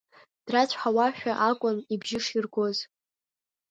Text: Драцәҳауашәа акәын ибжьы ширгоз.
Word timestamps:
Драцәҳауашәа 0.45 1.33
акәын 1.49 1.77
ибжьы 1.93 2.19
ширгоз. 2.25 2.77